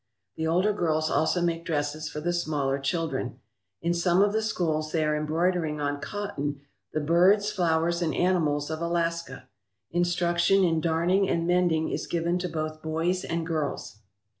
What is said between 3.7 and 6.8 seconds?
In some of the schools they are em broidering on cotton